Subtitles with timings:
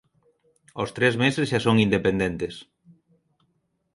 [0.77, 2.55] Aos tres meses xa son independentes.